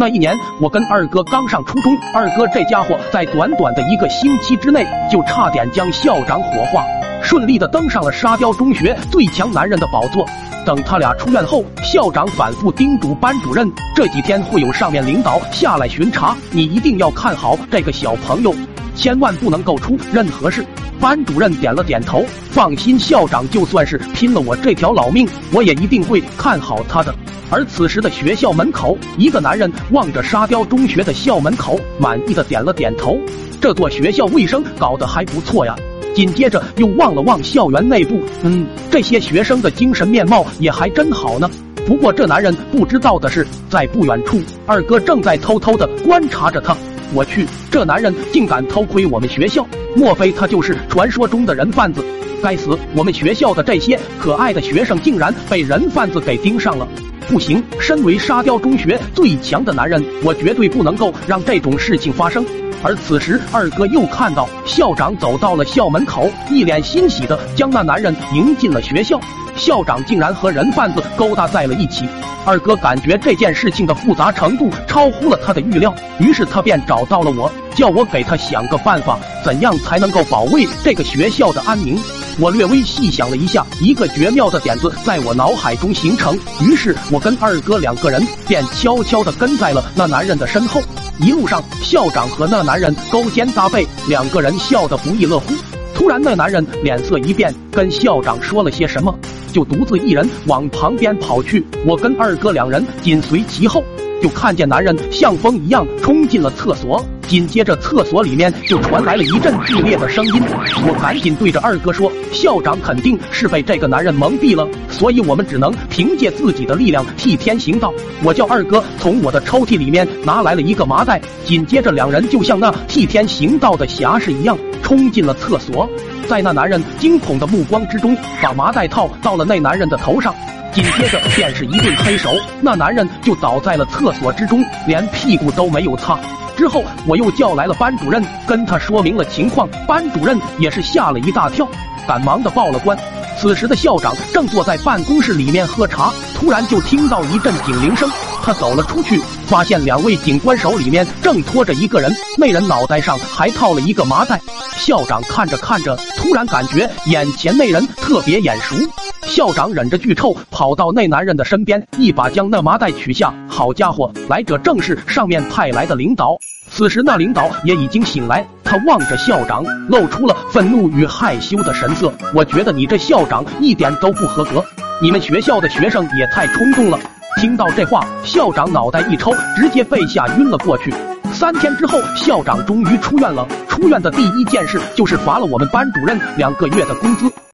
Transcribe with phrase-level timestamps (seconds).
[0.00, 6.84] 那一年，我跟二哥刚上初中，二哥这家伙在短短的一个星期之内，就差点将校长火化，
[7.20, 10.24] 顺利的登上了沙雕中学最强男人的宝座。
[10.64, 18.54] 等他俩出院后，校长反复叮嘱班主任，这几天会有上面领导下来巡查，你一定要看好这个小朋友，
[18.94, 20.64] 千万不能够出任何事。
[21.00, 27.12] 班主任点了点头，放心，校长就算是拼了我这条老命，我也一定会看好他的。
[27.50, 33.18] 而此时的学校门口，一个男人望着沙雕中学的校门口，满意的点了点头。
[33.60, 35.74] 这座学校卫生搞得还不错呀。
[36.14, 41.48] 紧接着又望了望校园内部，嗯，这些学生的精神面貌也还真好呢。
[41.86, 46.76] 不过这男人不知道的是，在不远处，二哥正在偷偷的观察着他。
[47.14, 52.04] 我去，这男人竟敢偷窥我们学校，莫非他就是传说中的人贩子？
[52.42, 56.86] 该死，我们学校的这些可爱的学生竟然被人贩子给盯上了！
[57.26, 62.44] 不行，身为沙雕中学最强的男人，我绝对不能够让这种事情发生。
[62.80, 69.20] 而此时，二哥又看到校长走到了校门口，一脸欣喜的将那男人迎进了学校。
[69.58, 72.08] 校长竟然和人贩子勾搭在了一起，
[72.46, 81.98] 二哥感觉这件事情的复杂程度超乎了他的预料，于是他便找到了我，叫我给他想个办法，怎样才能够保卫这个学校的安宁。
[82.40, 90.80] 我略微细想了一下，一个绝妙的点子在我脑海中形成，于是我跟二哥两个人便悄悄的跟在了那男人的身后。
[91.20, 95.52] 一路上，校长和那男人勾肩搭背，两个人笑得不亦乐乎。
[95.92, 99.12] 突然，那男人脸色一变，跟校长说了些什么，
[99.52, 101.64] 就独自一人往旁边跑去。
[101.86, 103.82] 我跟二哥两人紧随其后。
[104.22, 110.42] 就看见男人像风一样冲进了厕所，紧接着厕所里面就传来了一阵剧烈的声音。
[110.86, 117.92] 我赶紧对着二哥说：“校长肯定是被这个男人蒙蔽了，所以我们只能凭借自己的力量替天行道。”
[118.24, 125.88] 我叫二哥从我的抽屉里面拿来了一个麻袋，紧接着两人就像那替天行道的侠士一样冲进了厕所，
[126.26, 130.34] 在那男人惊恐的目光之中，把麻袋套到了那男人的头上。
[130.72, 136.18] 紧接着便是一顿黑手，那男人就倒在了厕所之中，连屁股都没有擦。
[136.56, 141.66] 之后我又叫来了班主任，跟他说明了情况，班主任也是吓了一大跳，
[142.06, 142.98] 赶忙的报了官。
[143.40, 148.10] 此时的校长正坐在办公室里面喝茶，突然就听到一阵警铃声，
[148.42, 154.40] 他走了出去，发现两位警官手里面正拖着一个人，那人脑袋上还套了一个麻袋。
[154.76, 158.74] 校长看着看着，突然感觉眼前那人特别眼熟。
[159.22, 163.32] 校长忍着剧臭，跑到那男人的身边，一把将那麻袋取下。
[163.48, 166.36] 好家伙，来者正是上面派来的领导。
[166.70, 172.12] 此时那领导也已经醒来，他望着校长，露出了愤怒与害羞的神色。
[172.34, 174.64] 我觉得你这校长一点都不合格，
[175.00, 176.98] 你们学校的学生也太冲动了。
[177.40, 180.92] 听到这话，校长脑袋一抽，直接被吓晕了过去。
[181.32, 183.46] 三天之后，校长终于出院了。
[183.68, 187.30] 出院的第一件事就是罚了我们班主任两个月的工资。